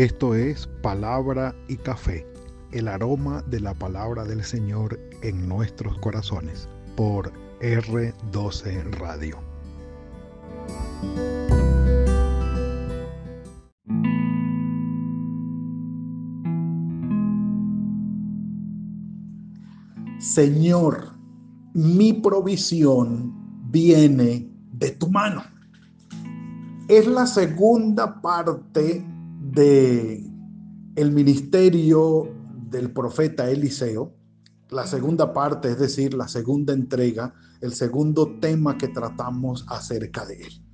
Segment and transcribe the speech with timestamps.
[0.00, 2.26] Esto es Palabra y Café,
[2.72, 7.30] el aroma de la palabra del Señor en nuestros corazones, por
[7.60, 9.36] R12 Radio.
[20.18, 21.12] Señor,
[21.74, 23.34] mi provisión
[23.70, 25.42] viene de tu mano.
[26.88, 29.04] Es la segunda parte
[29.52, 30.26] de
[30.96, 32.28] el ministerio
[32.70, 34.14] del profeta Eliseo,
[34.70, 40.42] la segunda parte, es decir, la segunda entrega, el segundo tema que tratamos acerca de
[40.42, 40.64] él.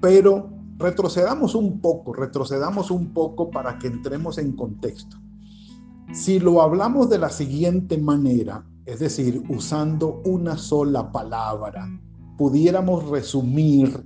[0.00, 5.16] Pero retrocedamos un poco, retrocedamos un poco para que entremos en contexto.
[6.12, 11.88] Si lo hablamos de la siguiente manera, es decir, usando una sola palabra,
[12.36, 14.04] pudiéramos resumir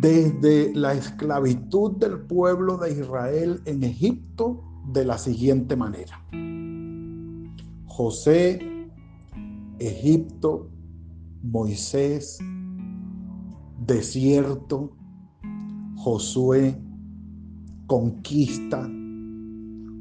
[0.00, 6.20] desde la esclavitud del pueblo de Israel en Egipto de la siguiente manera.
[7.86, 8.58] José,
[9.78, 10.68] Egipto,
[11.42, 12.38] Moisés,
[13.86, 14.90] desierto,
[15.96, 16.78] Josué,
[17.86, 18.90] conquista,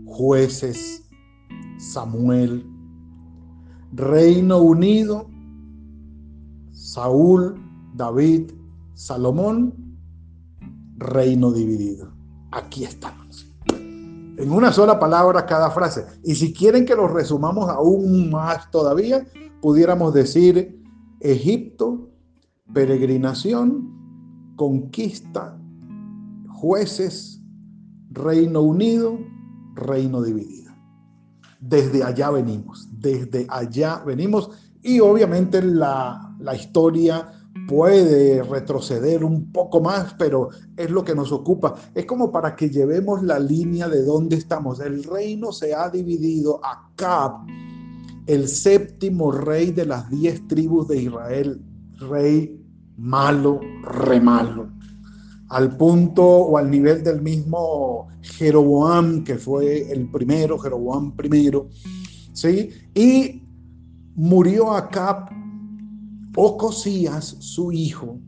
[0.06, 1.10] jueces,
[1.78, 2.66] Samuel,
[3.94, 5.30] Reino Unido,
[6.72, 7.56] Saúl,
[7.96, 8.52] David,
[8.94, 9.74] Salomón,
[10.98, 12.14] reino dividido.
[12.52, 13.52] Aquí estamos.
[14.38, 16.06] En una sola palabra cada frase.
[16.24, 19.26] Y si quieren que lo resumamos aún más todavía,
[19.62, 20.82] pudiéramos decir
[21.20, 22.10] Egipto,
[22.74, 25.58] peregrinación, conquista,
[26.50, 27.42] jueces,
[28.12, 29.18] Reino Unido,
[29.76, 30.72] reino dividido.
[31.60, 37.32] Desde allá venimos, desde allá venimos y obviamente la, la historia
[37.68, 41.76] puede retroceder un poco más, pero es lo que nos ocupa.
[41.94, 44.80] Es como para que llevemos la línea de dónde estamos.
[44.80, 47.44] El reino se ha dividido acá,
[48.26, 51.62] el séptimo rey de las diez tribus de Israel,
[52.10, 52.60] rey
[52.98, 54.70] malo, re malo,
[55.50, 61.70] al punto o al nivel del mismo Jeroboam, que fue el primero, Jeroboam primero,
[62.34, 62.70] ¿sí?
[62.96, 63.44] Y
[64.16, 65.30] murió Acab,
[66.36, 68.20] Ocosías, su hijo,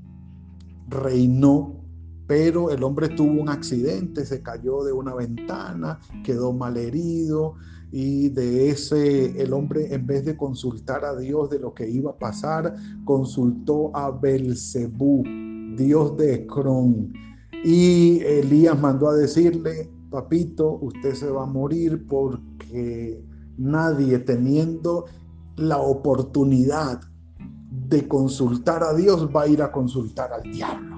[0.88, 1.84] reinó,
[2.28, 7.56] pero el hombre tuvo un accidente, se cayó de una ventana, quedó mal herido,
[7.92, 12.12] y de ese el hombre en vez de consultar a Dios de lo que iba
[12.12, 15.24] a pasar, consultó a Belcebú,
[15.76, 17.14] Dios de Ecrón.
[17.64, 23.24] Y Elías mandó a decirle, papito, usted se va a morir porque
[23.58, 25.06] nadie teniendo
[25.56, 27.02] la oportunidad
[27.88, 30.96] de consultar a Dios va a ir a consultar al diablo.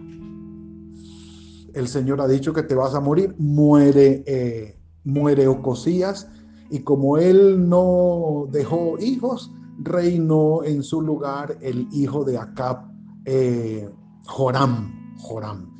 [1.73, 6.27] El Señor ha dicho que te vas a morir, muere, eh, muere Ocosías
[6.69, 12.91] y como él no dejó hijos, reinó en su lugar el hijo de Acab,
[13.25, 13.89] eh,
[14.25, 15.71] Joram, Joram.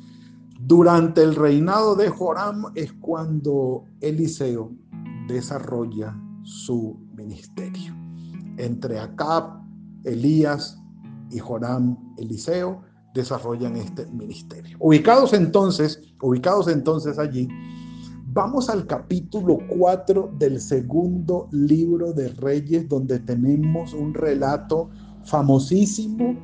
[0.60, 4.72] Durante el reinado de Joram es cuando Eliseo
[5.26, 7.94] desarrolla su ministerio.
[8.56, 9.62] Entre Acab,
[10.04, 10.78] Elías
[11.30, 12.82] y Joram, Eliseo
[13.14, 14.76] desarrollan este ministerio.
[14.80, 17.48] Ubicados entonces, ubicados entonces allí,
[18.30, 24.90] Vamos al capítulo 4 del segundo libro de Reyes, donde tenemos un relato
[25.24, 26.38] famosísimo,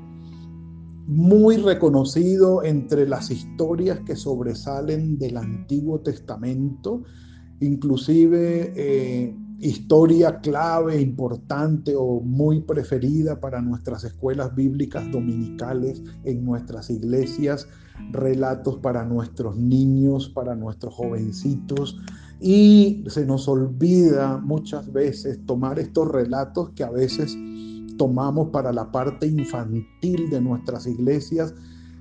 [1.07, 7.03] muy reconocido entre las historias que sobresalen del Antiguo Testamento,
[7.61, 16.91] inclusive eh, historia clave, importante o muy preferida para nuestras escuelas bíblicas dominicales en nuestras
[16.91, 17.69] iglesias,
[18.11, 22.01] relatos para nuestros niños, para nuestros jovencitos.
[22.41, 27.37] Y se nos olvida muchas veces tomar estos relatos que a veces
[27.97, 31.55] tomamos para la parte infantil de nuestras iglesias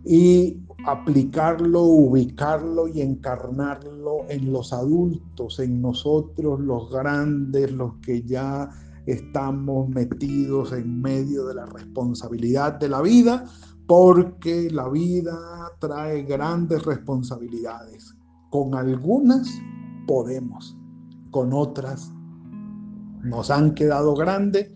[0.06, 8.70] y aplicarlo, ubicarlo y encarnarlo en los adultos, en nosotros los grandes, los que ya
[9.05, 13.46] estamos metidos en medio de la responsabilidad de la vida,
[13.88, 15.38] porque la vida
[15.79, 18.16] trae grandes responsabilidades.
[18.50, 19.50] Con algunas
[20.05, 20.78] podemos,
[21.32, 22.11] con otras
[23.23, 24.70] nos han quedado grandes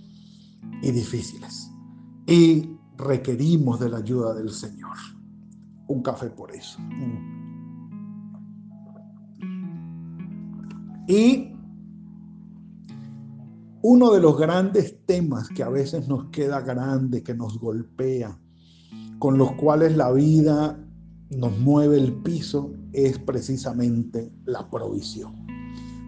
[0.82, 1.70] y difíciles.
[2.26, 5.17] Y requerimos de la ayuda del Señor
[5.88, 6.80] un café por eso.
[11.08, 11.54] Y
[13.82, 18.38] uno de los grandes temas que a veces nos queda grande, que nos golpea,
[19.20, 20.78] con los cuales la vida
[21.30, 25.48] nos mueve el piso es precisamente la provisión.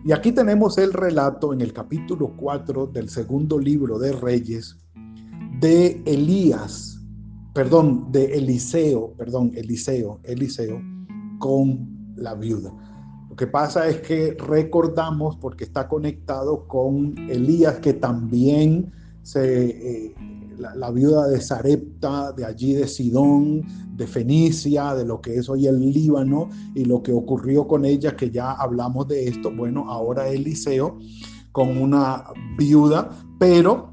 [0.05, 4.77] Y aquí tenemos el relato en el capítulo 4 del segundo libro de Reyes
[5.59, 6.88] de Elías,
[7.53, 10.81] perdón, de Eliseo, perdón, Eliseo, Eliseo
[11.39, 12.73] con la viuda.
[13.29, 18.91] Lo que pasa es que recordamos, porque está conectado con Elías, que también
[19.23, 20.15] se, eh,
[20.57, 25.67] la, viuda de Sarepta, de allí de Sidón, de Fenicia, de lo que es hoy
[25.67, 29.51] el Líbano y lo que ocurrió con ella, que ya hablamos de esto.
[29.51, 30.97] Bueno, ahora Eliseo
[31.51, 32.25] con una
[32.57, 33.09] viuda,
[33.39, 33.88] pero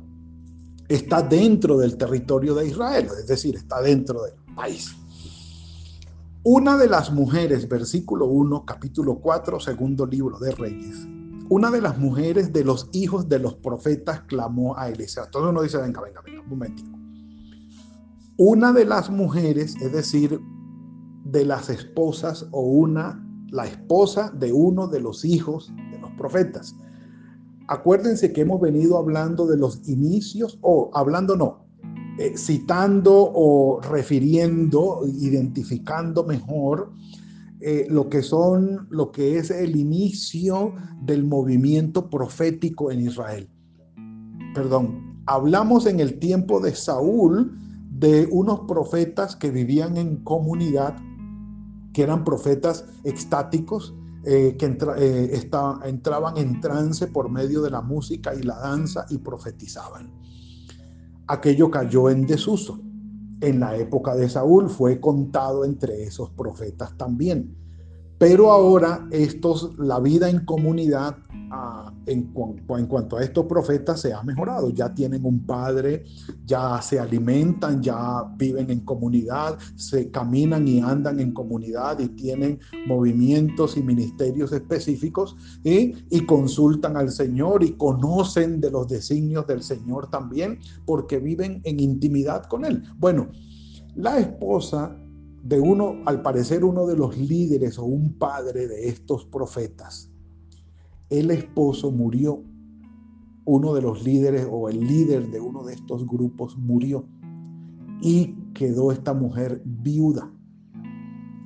[0.88, 4.94] está dentro del territorio de Israel, es decir, está dentro del país.
[6.42, 11.08] Una de las mujeres, versículo 1, capítulo 4, segundo libro de Reyes,
[11.48, 15.26] una de las mujeres de los hijos de los profetas clamó a Eliseo.
[15.30, 16.96] Todo uno dice, venga, venga, venga, un momentico.
[18.36, 20.40] Una de las mujeres, es decir,
[21.24, 26.76] de las esposas o una, la esposa de uno de los hijos de los profetas.
[27.68, 31.66] Acuérdense que hemos venido hablando de los inicios, o hablando no,
[32.18, 36.92] eh, citando o refiriendo, identificando mejor
[37.60, 43.48] eh, lo que son, lo que es el inicio del movimiento profético en Israel.
[44.54, 47.58] Perdón, hablamos en el tiempo de Saúl
[47.90, 50.96] de unos profetas que vivían en comunidad,
[51.92, 53.94] que eran profetas extáticos,
[54.26, 54.66] eh, que
[54.98, 55.50] eh,
[55.84, 60.12] entraban en trance por medio de la música y la danza y profetizaban.
[61.28, 62.80] Aquello cayó en desuso
[63.40, 67.54] en la época de Saúl fue contado entre esos profetas también.
[68.18, 71.16] Pero ahora estos, la vida en comunidad
[71.50, 72.32] ah, en,
[72.68, 74.70] en, cuanto a estos profetas se ha mejorado.
[74.70, 76.04] Ya tienen un padre,
[76.46, 82.58] ya se alimentan, ya viven en comunidad, se caminan y andan en comunidad y tienen
[82.86, 90.08] movimientos y ministerios específicos y consultan al Señor y conocen de los designios del Señor
[90.08, 92.82] también porque viven en intimidad con Él.
[92.98, 93.28] Bueno,
[93.94, 94.96] la esposa
[95.46, 100.10] de uno, al parecer uno de los líderes o un padre de estos profetas,
[101.08, 102.42] el esposo murió.
[103.44, 107.06] Uno de los líderes o el líder de uno de estos grupos murió
[108.02, 110.32] y quedó esta mujer viuda.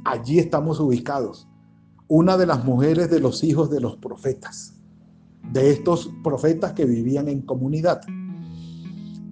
[0.06, 1.46] Allí estamos ubicados.
[2.08, 4.80] Una de las mujeres de los hijos de los profetas,
[5.52, 8.00] de estos profetas que vivían en comunidad,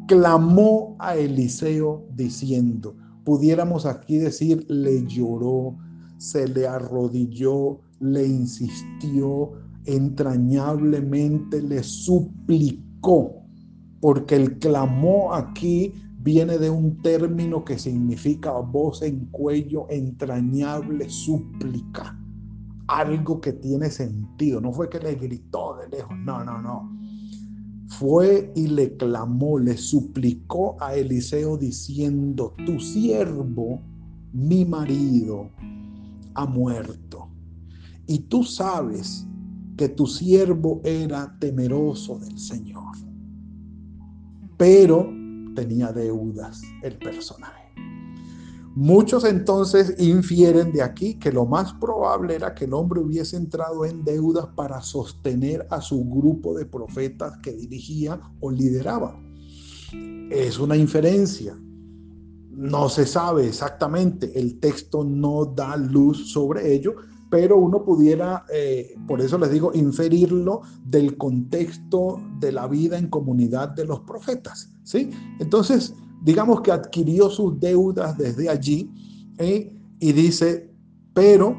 [0.07, 2.95] clamó a Eliseo diciendo,
[3.29, 5.77] pudiéramos aquí decir, le lloró,
[6.17, 9.53] se le arrodilló, le insistió,
[9.85, 13.43] entrañablemente le suplicó,
[14.01, 22.19] porque el clamó aquí viene de un término que significa voz en cuello, entrañable súplica,
[22.87, 26.99] algo que tiene sentido, no fue que le gritó de lejos, no, no, no
[27.89, 33.81] fue y le clamó, le suplicó a Eliseo diciendo, tu siervo,
[34.33, 35.51] mi marido,
[36.35, 37.29] ha muerto.
[38.07, 39.27] Y tú sabes
[39.77, 42.97] que tu siervo era temeroso del Señor,
[44.57, 45.11] pero
[45.55, 47.58] tenía deudas el personaje.
[48.75, 53.85] Muchos entonces infieren de aquí que lo más probable era que el hombre hubiese entrado
[53.85, 59.19] en deudas para sostener a su grupo de profetas que dirigía o lideraba.
[60.31, 61.59] Es una inferencia.
[62.51, 66.97] No se sabe exactamente, el texto no da luz sobre ello,
[67.31, 73.09] pero uno pudiera, eh, por eso les digo, inferirlo del contexto de la vida en
[73.09, 74.71] comunidad de los profetas.
[74.83, 75.11] ¿sí?
[75.39, 78.91] Entonces, digamos que adquirió sus deudas desde allí
[79.39, 79.77] ¿eh?
[80.01, 80.73] y dice,
[81.15, 81.57] pero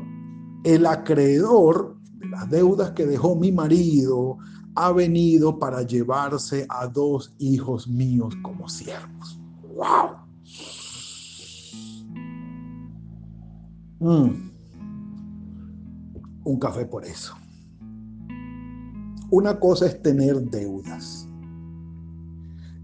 [0.63, 4.37] el acreedor de las deudas que dejó mi marido
[4.75, 9.39] ha venido para llevarse a dos hijos míos como siervos.
[9.75, 10.29] ¡Wow!
[13.99, 14.49] Mm.
[16.45, 17.35] Un café por eso.
[19.31, 21.27] Una cosa es tener deudas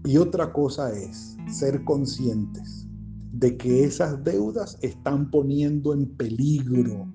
[0.04, 2.88] y otra cosa es ser conscientes
[3.32, 7.10] de que esas deudas están poniendo en peligro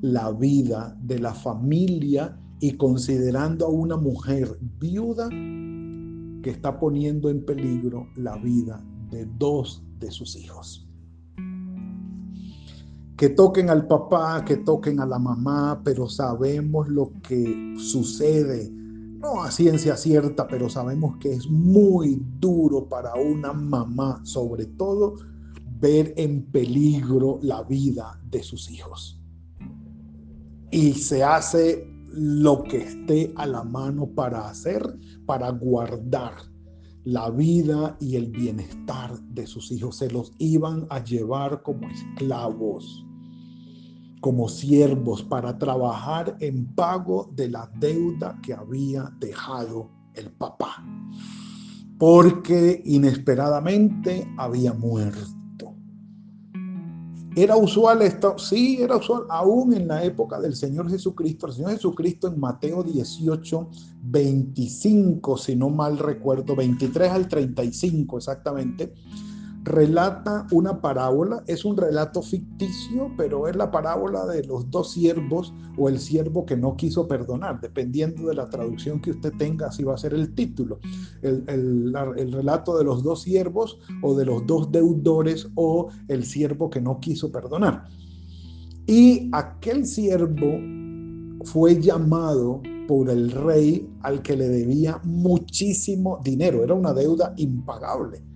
[0.00, 7.44] la vida de la familia y considerando a una mujer viuda que está poniendo en
[7.44, 10.88] peligro la vida de dos de sus hijos.
[13.16, 18.72] Que toquen al papá, que toquen a la mamá, pero sabemos lo que sucede
[19.24, 25.16] no a ciencia cierta, pero sabemos que es muy duro para una mamá, sobre todo,
[25.80, 29.18] ver en peligro la vida de sus hijos.
[30.70, 34.82] Y se hace lo que esté a la mano para hacer,
[35.24, 36.34] para guardar
[37.04, 39.96] la vida y el bienestar de sus hijos.
[39.96, 43.06] Se los iban a llevar como esclavos,
[44.24, 50.82] como siervos, para trabajar en pago de la deuda que había dejado el papá,
[51.98, 55.74] porque inesperadamente había muerto.
[57.36, 58.38] ¿Era usual esto?
[58.38, 61.48] Sí, era usual, aún en la época del Señor Jesucristo.
[61.48, 63.68] El Señor Jesucristo en Mateo 18,
[64.04, 68.94] 25, si no mal recuerdo, 23 al 35 exactamente,
[69.64, 75.54] relata una parábola, es un relato ficticio, pero es la parábola de los dos siervos
[75.78, 79.82] o el siervo que no quiso perdonar, dependiendo de la traducción que usted tenga, así
[79.82, 80.80] va a ser el título.
[81.22, 86.68] El, el relato de los dos siervos o de los dos deudores o el siervo
[86.68, 87.84] que no quiso perdonar.
[88.86, 90.60] Y aquel siervo
[91.44, 98.33] fue llamado por el rey al que le debía muchísimo dinero, era una deuda impagable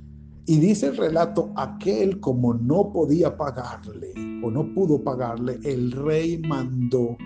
[0.48, 6.38] y dice el relato, aquel como no podía pagarle o no pudo pagarle, el rey
[6.38, 7.18] mandó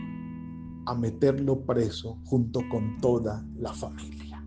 [0.86, 4.44] a meterlo preso junto con toda la familia.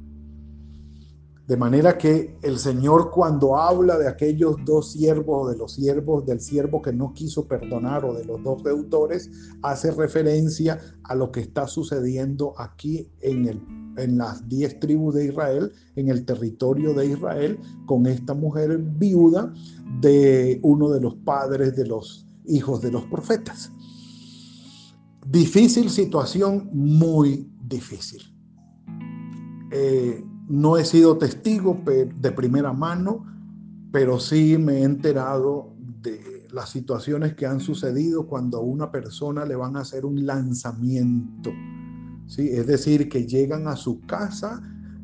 [1.48, 6.42] De manera que el Señor cuando habla de aquellos dos siervos de los siervos del
[6.42, 11.40] siervo que no quiso perdonar o de los dos deudores, hace referencia a lo que
[11.40, 13.62] está sucediendo aquí en, el,
[13.98, 19.54] en las diez tribus de Israel, en el territorio de Israel, con esta mujer viuda
[20.02, 23.72] de uno de los padres de los hijos de los profetas.
[25.28, 28.22] Difícil situación, muy difícil.
[29.72, 33.26] Eh, no he sido testigo de primera mano,
[33.92, 39.46] pero sí me he enterado de las situaciones que han sucedido cuando a una persona
[39.46, 41.52] le van a hacer un lanzamiento.
[42.28, 42.50] ¿Sí?
[42.50, 44.62] Es decir, que llegan a su casa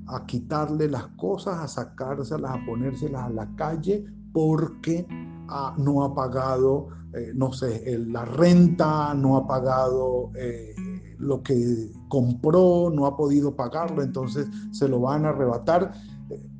[0.07, 5.05] a quitarle las cosas, a sacárselas, a ponérselas a la calle porque
[5.49, 10.73] ah, no ha pagado, eh, no sé, la renta, no ha pagado eh,
[11.17, 15.93] lo que compró, no ha podido pagarlo, entonces se lo van a arrebatar.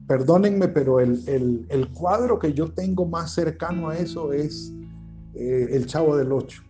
[0.08, 4.74] Perdónenme, pero el, cuadro que yo tengo más cercano a eso es
[5.34, 6.64] eh, el Chavo del Ocho.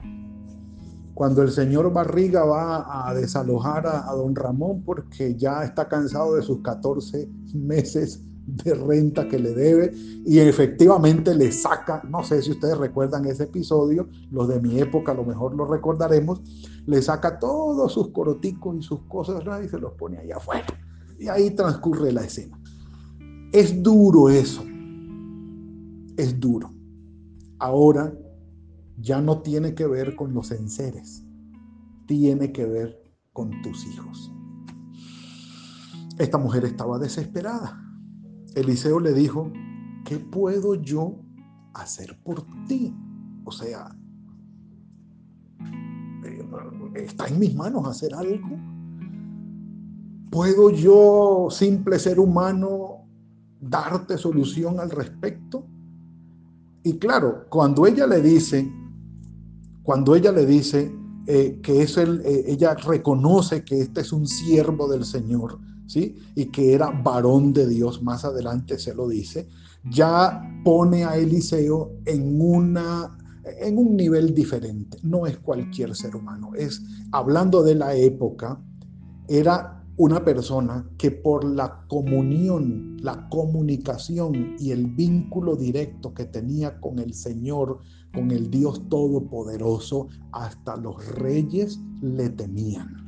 [1.22, 6.42] Cuando el señor Barriga va a desalojar a, don Ramón porque ya está cansado de
[6.42, 9.94] sus 14 meses de renta que le debe
[10.26, 15.12] y efectivamente le saca, no sé si ustedes recuerdan ese episodio, los de mi época
[15.12, 16.42] a lo mejor lo recordaremos,
[16.88, 20.66] le saca todos sus coroticos y sus cosas y se los pone allá afuera.
[21.20, 22.60] Y ahí transcurre la escena.
[23.54, 24.64] Es duro eso,
[26.18, 26.72] es duro.
[27.60, 28.12] Ahora
[29.02, 31.24] ya no tiene que ver con los enseres,
[32.06, 33.02] tiene que ver
[33.34, 34.32] con tus hijos.
[36.18, 37.82] Esta mujer estaba desesperada
[38.56, 39.52] Eliseo le dijo,
[40.06, 41.16] ¿qué puedo yo
[41.74, 42.94] hacer por ti?
[43.46, 43.96] O sea,
[46.26, 46.46] eh,
[46.96, 48.58] está en mis manos hacer algo.
[50.30, 53.06] ¿Puedo yo, simple ser humano,
[53.60, 55.66] darte solución al respecto?
[56.84, 58.70] Y claro, cuando ella le dice,
[59.84, 60.92] cuando ella le dice
[61.28, 65.60] eh, que es el, eh, ella reconoce que este es un siervo del Señor,
[66.36, 69.48] y que era varón de Dios, más adelante se lo dice,
[69.90, 76.52] ya pone a Eliseo en una en un nivel diferente, no es cualquier ser humano,
[76.56, 78.62] es hablando de la época,
[79.28, 86.80] era una persona que por la comunión, la comunicación y el vínculo directo que tenía
[86.80, 87.80] con el Señor,
[88.14, 93.02] con el Dios Todopoderoso, hasta los reyes le temían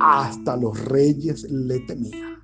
[0.00, 2.38] hasta los reyes le temían.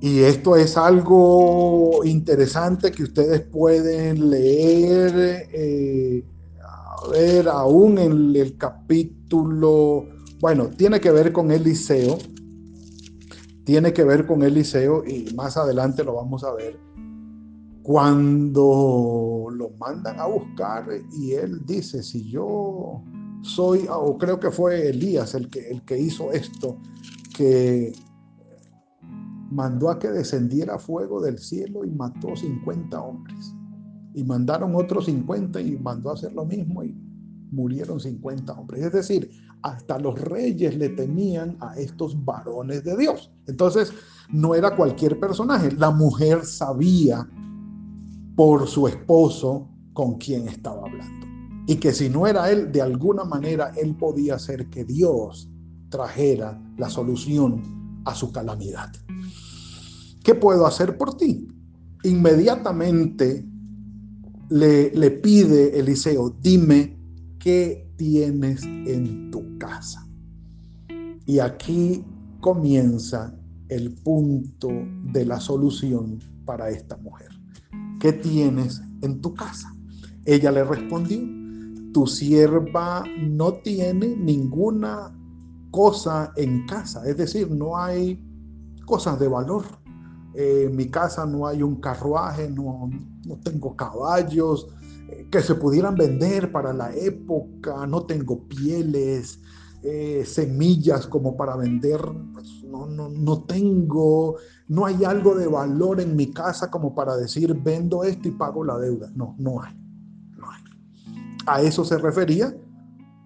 [0.00, 6.24] Y esto es algo interesante que ustedes pueden leer, eh,
[6.62, 10.06] a ver, aún en el capítulo,
[10.40, 12.18] bueno, tiene que ver con Eliseo,
[13.64, 16.78] tiene que ver con Eliseo y más adelante lo vamos a ver,
[17.82, 23.02] cuando lo mandan a buscar y él dice, si yo
[23.42, 26.78] soy, o creo que fue Elías el que, el que hizo esto,
[27.36, 27.92] que
[29.50, 33.54] mandó a que descendiera fuego del cielo y mató 50 hombres.
[34.14, 36.96] Y mandaron otros 50 y mandó a hacer lo mismo y
[37.50, 38.84] murieron 50 hombres.
[38.84, 39.30] Es decir,
[39.62, 43.30] hasta los reyes le temían a estos varones de Dios.
[43.46, 43.92] Entonces,
[44.30, 45.72] no era cualquier personaje.
[45.72, 47.28] La mujer sabía
[48.36, 51.26] por su esposo con quien estaba hablando.
[51.66, 55.48] Y que si no era él, de alguna manera él podía hacer que Dios
[55.88, 58.90] trajera la solución a su calamidad.
[60.22, 61.48] ¿Qué puedo hacer por ti?
[62.04, 63.46] Inmediatamente
[64.48, 66.99] le, le pide Eliseo, dime
[67.40, 70.06] qué tienes en tu casa.
[71.26, 72.04] Y aquí
[72.40, 73.34] comienza
[73.68, 74.68] el punto
[75.12, 77.28] de la solución para esta mujer.
[77.98, 79.74] ¿Qué tienes en tu casa?
[80.24, 81.20] Ella le respondió,
[81.92, 85.16] tu sierva no tiene ninguna
[85.70, 88.22] cosa en casa, es decir, no hay
[88.84, 89.64] cosas de valor.
[90.34, 92.88] en mi casa no hay un carruaje, no,
[93.26, 94.79] no tengo caballos eh,
[95.30, 99.40] que se pudieran vender para la época, no tengo pieles,
[99.82, 102.00] eh, semillas como para vender,
[102.32, 104.36] pues, no, no, no tengo,
[104.68, 108.62] no hay algo de valor en mi casa como para decir vendo esto y pago
[108.62, 109.10] la deuda.
[109.14, 109.74] No, no hay,
[110.36, 110.62] no hay.
[111.46, 112.54] A eso se refería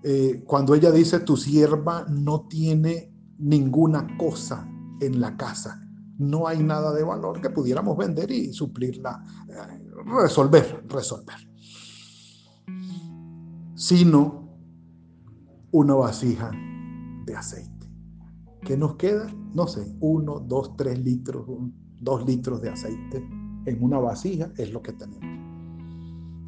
[0.06, 4.68] eh, cuando ella dice tu sierva no tiene ninguna cosa
[5.00, 5.80] en la casa.
[6.18, 11.53] No hay nada de valor que pudiéramos vender y suplirla, eh, resolver, resolver.
[13.74, 14.48] Sino
[15.72, 16.50] una vasija
[17.26, 17.88] de aceite.
[18.62, 19.26] ¿Qué nos queda?
[19.54, 21.46] No sé, uno, dos, tres litros,
[22.00, 23.26] dos litros de aceite
[23.66, 25.24] en una vasija es lo que tenemos.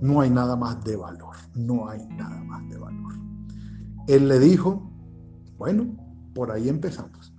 [0.00, 3.14] No hay nada más de valor, no hay nada más de valor.
[4.06, 4.90] Él le dijo,
[5.58, 5.96] bueno,
[6.34, 7.34] por ahí empezamos.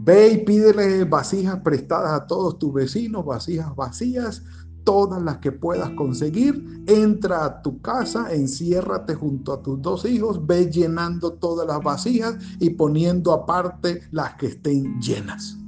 [0.00, 4.42] Ve y pídele vasijas prestadas a todos tus vecinos, vasijas vacías,
[4.86, 10.46] todas las que puedas conseguir, entra a tu casa, enciérrate junto a tus dos hijos,
[10.46, 15.58] ve llenando todas las vasijas y poniendo aparte las que estén llenas.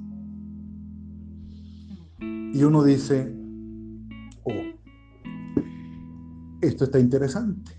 [2.21, 3.35] Y uno dice,
[4.45, 4.53] oh,
[6.61, 7.73] esto está interesante.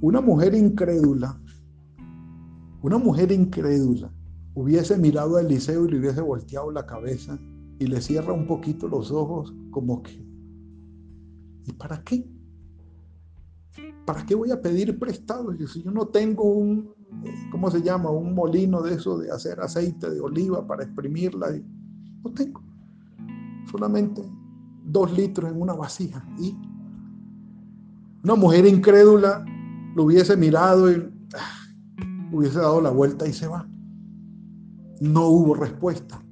[0.00, 1.40] Una mujer incrédula,
[2.82, 4.12] una mujer incrédula
[4.54, 7.38] hubiese mirado a Eliseo y le hubiese volteado la cabeza
[7.78, 10.24] y le cierra un poquito los ojos como que,
[11.64, 12.28] ¿y para qué?
[14.04, 15.52] ¿Para qué voy a pedir prestado?
[15.66, 16.94] Si yo no tengo un,
[17.50, 18.10] ¿cómo se llama?
[18.10, 21.48] Un molino de eso de hacer aceite de oliva para exprimirla.
[22.24, 22.62] No tengo.
[23.70, 24.22] Solamente
[24.84, 26.24] dos litros en una vasija.
[26.38, 26.56] Y
[28.22, 29.44] una mujer incrédula
[29.94, 30.94] lo hubiese mirado y
[31.34, 33.68] ah, hubiese dado la vuelta y se va.
[35.00, 36.22] No hubo respuesta.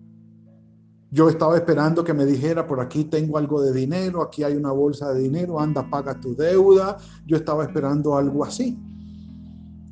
[1.15, 4.73] Yo estaba esperando que me dijera, por aquí tengo algo de dinero, aquí hay una
[4.73, 6.97] bolsa de dinero, anda, paga tu deuda.
[7.25, 8.77] Yo estaba esperando algo así,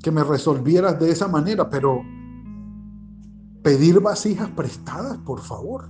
[0.02, 2.02] que me resolvieras de esa manera, pero
[3.62, 5.88] pedir vasijas prestadas, por favor.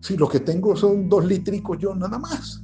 [0.00, 2.60] Si lo que tengo son dos litricos yo nada más.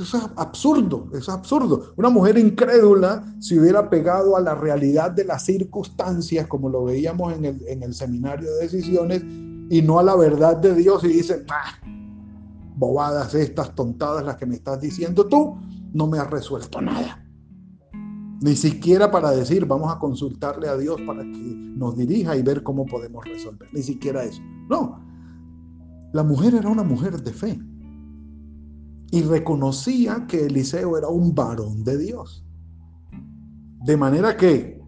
[0.00, 1.92] Eso es absurdo, eso es absurdo.
[1.96, 7.34] Una mujer incrédula se hubiera pegado a la realidad de las circunstancias, como lo veíamos
[7.34, 9.22] en el, en el seminario de decisiones,
[9.70, 11.78] y no a la verdad de Dios y dicen, ah,
[12.76, 15.56] bobadas estas, tontadas las que me estás diciendo tú,
[15.92, 17.24] no me has resuelto nada.
[18.40, 22.62] Ni siquiera para decir, vamos a consultarle a Dios para que nos dirija y ver
[22.62, 23.68] cómo podemos resolver.
[23.72, 24.40] Ni siquiera eso.
[24.68, 25.04] No.
[26.12, 27.58] La mujer era una mujer de fe.
[29.10, 32.46] Y reconocía que Eliseo era un varón de Dios.
[33.84, 34.80] De manera que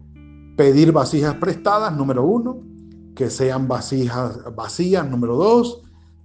[0.55, 2.70] pedir vasijas prestadas, número uno,
[3.15, 5.81] que sean vasijas vacías, número dos,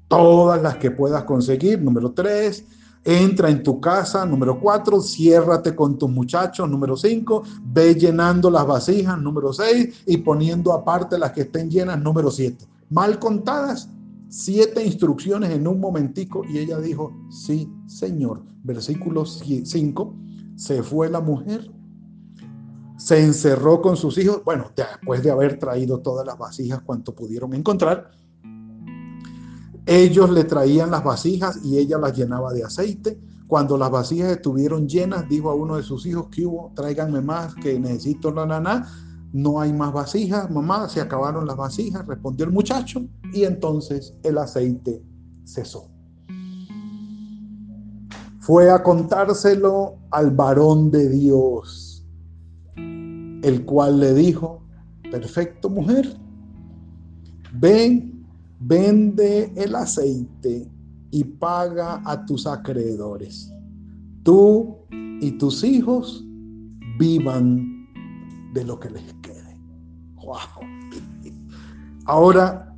[0.08, 2.64] todas las que puedas conseguir, número tres,
[3.04, 8.66] entra en tu casa, número cuatro, ciérrate con tus muchachos, número cinco, ve llenando las
[8.66, 12.66] vasijas, número seis, y poniendo aparte las que estén llenas, número siete.
[12.90, 13.88] Mal contadas,
[14.28, 18.42] siete instrucciones en un momentico, y ella dijo, sí, Señor.
[18.64, 20.14] Versículo 5,
[20.56, 21.70] se fue la mujer
[22.96, 27.52] se encerró con sus hijos, bueno, después de haber traído todas las vasijas cuanto pudieron
[27.54, 28.10] encontrar,
[29.84, 33.20] ellos le traían las vasijas y ella las llenaba de aceite.
[33.46, 36.72] Cuando las vasijas estuvieron llenas, dijo a uno de sus hijos, que hubo?
[36.74, 38.88] Tráiganme más, que necesito la nana.
[39.32, 44.38] No hay más vasijas, mamá, se acabaron las vasijas, respondió el muchacho, y entonces el
[44.38, 45.04] aceite
[45.44, 45.88] cesó.
[48.40, 51.85] Fue a contárselo al varón de Dios
[53.46, 54.60] el cual le dijo,
[55.08, 56.16] perfecto mujer,
[57.52, 58.26] ven,
[58.58, 60.68] vende el aceite
[61.12, 63.52] y paga a tus acreedores.
[64.24, 66.24] Tú y tus hijos
[66.98, 67.86] vivan
[68.52, 69.56] de lo que les quede.
[72.04, 72.74] Ahora,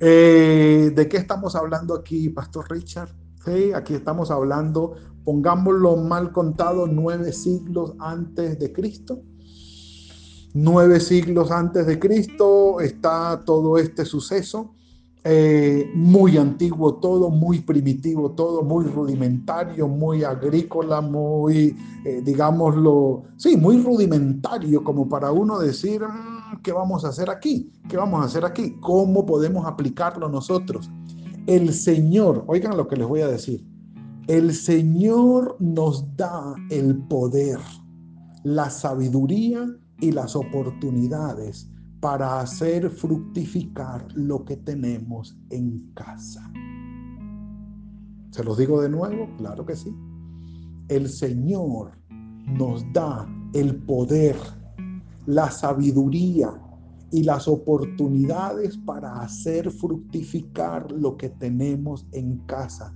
[0.00, 3.10] eh, ¿de qué estamos hablando aquí, Pastor Richard?
[3.44, 9.22] Sí, aquí estamos hablando, pongámoslo mal contado, nueve siglos antes de Cristo.
[10.56, 14.72] Nueve siglos antes de Cristo está todo este suceso.
[15.24, 23.56] Eh, muy antiguo todo, muy primitivo todo, muy rudimentario, muy agrícola, muy, eh, digámoslo, sí,
[23.56, 27.72] muy rudimentario como para uno decir, mm, ¿qué vamos a hacer aquí?
[27.88, 28.76] ¿Qué vamos a hacer aquí?
[28.80, 30.88] ¿Cómo podemos aplicarlo nosotros?
[31.48, 33.66] El Señor, oigan lo que les voy a decir,
[34.28, 37.58] el Señor nos da el poder,
[38.44, 39.66] la sabiduría
[40.00, 46.52] y las oportunidades para hacer fructificar lo que tenemos en casa.
[48.30, 49.28] ¿Se los digo de nuevo?
[49.38, 49.94] Claro que sí.
[50.88, 51.92] El Señor
[52.46, 54.36] nos da el poder,
[55.24, 56.52] la sabiduría
[57.10, 62.92] y las oportunidades para hacer fructificar lo que tenemos en casa,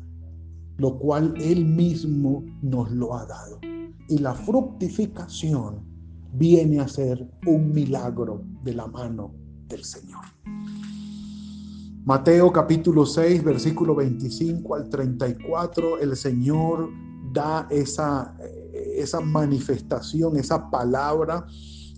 [0.77, 3.61] lo cual Él mismo nos lo ha dado.
[4.09, 5.81] Y la fructificación
[6.33, 9.35] viene a ser un milagro de la mano
[9.69, 10.25] del Señor.
[12.05, 16.89] Mateo capítulo 6, versículo 25 al 34, el Señor
[17.33, 18.35] da esa,
[18.97, 21.47] esa manifestación, esa palabra,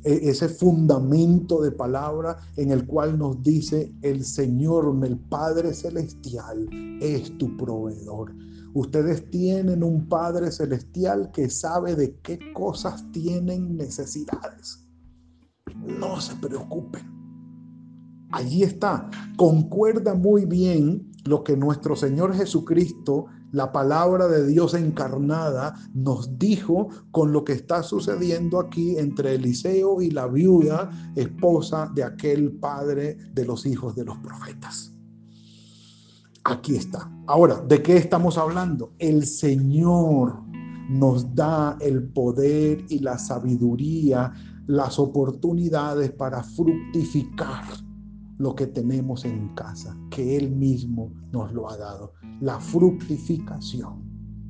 [0.03, 6.69] e, ese fundamento de palabra en el cual nos dice el Señor, el Padre Celestial,
[7.01, 8.33] es tu proveedor.
[8.73, 14.87] Ustedes tienen un Padre Celestial que sabe de qué cosas tienen necesidades.
[15.85, 17.03] No se preocupen.
[18.31, 19.11] Allí está.
[19.37, 26.89] Concuerda muy bien lo que nuestro Señor Jesucristo, la palabra de Dios encarnada, nos dijo
[27.11, 33.17] con lo que está sucediendo aquí entre Eliseo y la viuda, esposa de aquel padre
[33.33, 34.93] de los hijos de los profetas.
[36.45, 37.11] Aquí está.
[37.27, 38.93] Ahora, ¿de qué estamos hablando?
[38.99, 40.43] El Señor
[40.89, 44.33] nos da el poder y la sabiduría,
[44.67, 47.65] las oportunidades para fructificar
[48.39, 52.15] lo que tenemos en casa, que Él mismo nos lo ha dado.
[52.41, 54.03] La fructificación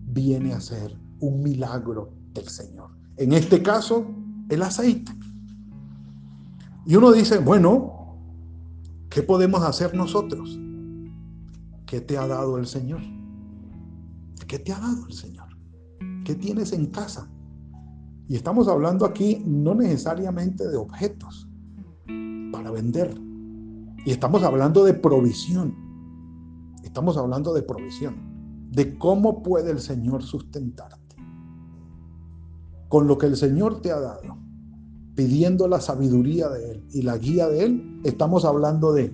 [0.06, 2.90] viene a ser un milagro del Señor.
[3.16, 4.06] En este caso,
[4.48, 5.12] el aceite.
[6.86, 8.16] Y uno dice, bueno,
[9.08, 10.59] ¿qué podemos hacer nosotros?
[11.90, 13.00] ¿Qué te ha dado el Señor?
[14.46, 15.48] ¿Qué te ha dado el Señor?
[16.24, 17.28] ¿Qué tienes en casa?
[18.28, 21.48] Y estamos hablando aquí no necesariamente de objetos
[22.52, 23.12] para vender.
[24.06, 25.74] Y estamos hablando de provisión.
[26.84, 28.70] Estamos hablando de provisión.
[28.70, 31.16] De cómo puede el Señor sustentarte.
[32.88, 34.38] Con lo que el Señor te ha dado,
[35.16, 39.12] pidiendo la sabiduría de Él y la guía de Él, estamos hablando de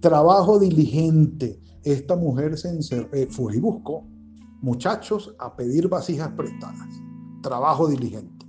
[0.00, 2.78] trabajo diligente, esta mujer se
[3.12, 4.04] eh, fue y buscó
[4.64, 6.88] muchachos a pedir vasijas prestadas.
[7.42, 8.46] Trabajo diligente.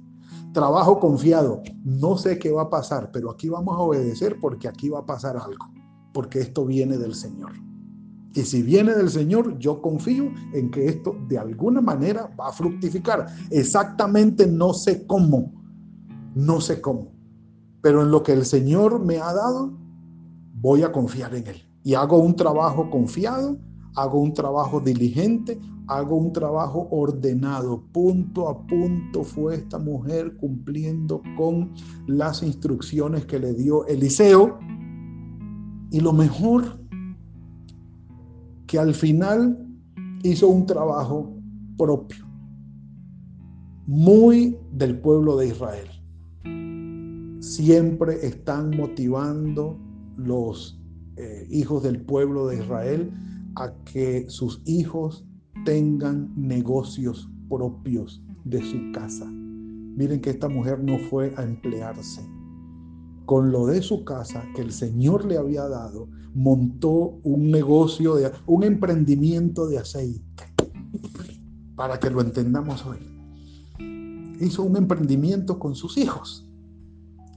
[0.53, 1.61] Trabajo confiado.
[1.83, 5.05] No sé qué va a pasar, pero aquí vamos a obedecer porque aquí va a
[5.05, 5.65] pasar algo.
[6.13, 7.51] Porque esto viene del Señor.
[8.33, 12.53] Y si viene del Señor, yo confío en que esto de alguna manera va a
[12.53, 13.27] fructificar.
[13.49, 15.51] Exactamente no sé cómo.
[16.33, 17.11] No sé cómo.
[17.81, 19.77] Pero en lo que el Señor me ha dado,
[20.53, 23.59] voy a confiar en Él y hago un trabajo confiado,
[23.95, 27.83] hago un trabajo diligente, hago un trabajo ordenado.
[27.91, 31.71] Punto a punto fue esta mujer cumpliendo con
[32.07, 34.57] las instrucciones que le dio Eliseo.
[35.91, 36.79] Y lo mejor,
[38.65, 39.63] que al final
[40.23, 41.37] hizo un trabajo
[41.77, 42.25] propio,
[43.85, 45.87] muy del pueblo de Israel.
[47.41, 49.77] Siempre están motivando
[50.17, 50.81] los
[51.17, 53.09] eh, hijos del pueblo de Israel
[53.55, 55.25] a que sus hijos
[55.63, 59.25] tengan negocios propios de su casa.
[59.25, 62.21] Miren que esta mujer no fue a emplearse.
[63.25, 68.31] Con lo de su casa que el Señor le había dado, montó un negocio, de,
[68.45, 70.43] un emprendimiento de aceite.
[71.77, 72.97] Para que lo entendamos hoy.
[74.41, 76.45] Hizo un emprendimiento con sus hijos,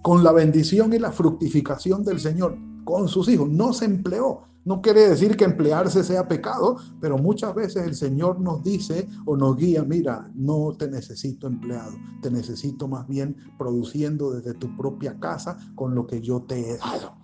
[0.02, 3.50] con la bendición y la fructificación del Señor con sus hijos.
[3.50, 4.44] No se empleó.
[4.64, 9.36] No quiere decir que emplearse sea pecado, pero muchas veces el Señor nos dice o
[9.36, 15.18] nos guía, mira, no te necesito empleado, te necesito más bien produciendo desde tu propia
[15.20, 17.14] casa con lo que yo te he dado.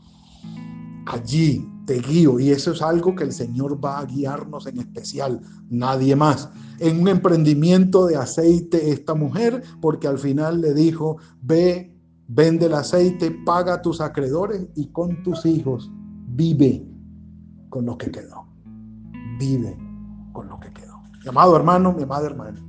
[1.06, 5.40] Allí te guío y eso es algo que el Señor va a guiarnos en especial,
[5.68, 6.48] nadie más.
[6.78, 11.93] En un emprendimiento de aceite esta mujer, porque al final le dijo, ve
[12.28, 15.90] Vende el aceite, paga a tus acreedores y con tus hijos
[16.28, 16.86] vive
[17.68, 18.46] con lo que quedó.
[19.38, 19.76] Vive.
[20.32, 21.00] con lo que quedó.
[21.22, 22.60] Mi amado hermano, mi amada hermana,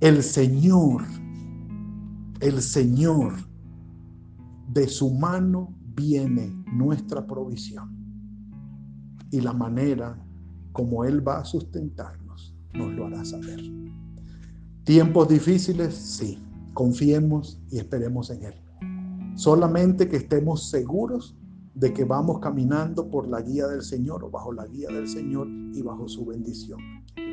[0.00, 1.04] el Señor,
[2.40, 3.34] el Señor,
[4.68, 7.96] de su mano viene nuestra provisión.
[9.30, 10.16] Y la manera
[10.72, 13.60] como Él va a sustentarnos, nos lo hará saber.
[14.84, 16.38] Tiempos difíciles, sí.
[16.78, 18.54] Confiemos y esperemos en Él.
[19.34, 21.36] Solamente que estemos seguros
[21.74, 25.48] de que vamos caminando por la guía del Señor o bajo la guía del Señor
[25.48, 26.78] y bajo su bendición.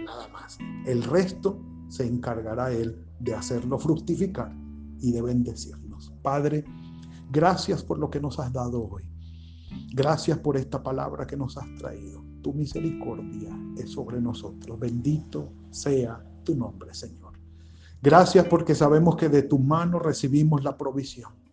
[0.03, 0.57] Nada más.
[0.87, 4.51] El resto se encargará Él de hacerlo fructificar
[4.99, 6.11] y de bendecirnos.
[6.23, 6.65] Padre,
[7.31, 9.03] gracias por lo que nos has dado hoy.
[9.93, 12.25] Gracias por esta palabra que nos has traído.
[12.41, 14.79] Tu misericordia es sobre nosotros.
[14.79, 17.24] Bendito sea tu nombre, Señor.
[18.05, 21.45] Gracias porque sabemos que de tu mano recibimos la provisión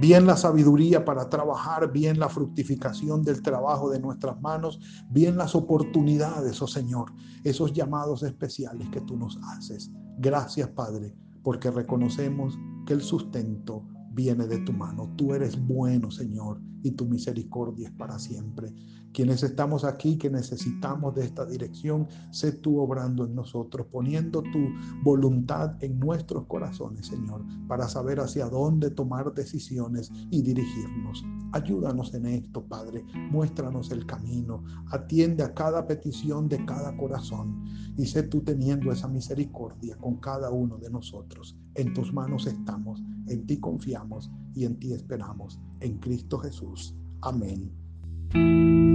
[0.00, 5.54] bien la sabiduría para trabajar, bien la fructificación del trabajo de nuestras manos, bien las
[5.54, 7.12] oportunidades, oh Señor,
[7.44, 9.92] esos llamados especiales que tú nos haces.
[10.18, 15.12] Gracias, Padre, porque reconocemos que el sustento viene de tu mano.
[15.16, 18.72] Tú eres bueno, Señor, y tu misericordia es para siempre.
[19.12, 24.70] Quienes estamos aquí, que necesitamos de esta dirección, sé tú obrando en nosotros, poniendo tu
[25.02, 31.24] voluntad en nuestros corazones, Señor, para saber hacia dónde tomar decisiones y dirigirnos.
[31.52, 33.04] Ayúdanos en esto, Padre.
[33.30, 34.64] Muéstranos el camino.
[34.90, 37.64] Atiende a cada petición de cada corazón.
[37.98, 41.58] Y sé tú teniendo esa misericordia con cada uno de nosotros.
[41.74, 45.60] En tus manos estamos, en ti confiamos y en ti esperamos.
[45.80, 46.94] En Cristo Jesús.
[47.22, 48.91] Amén.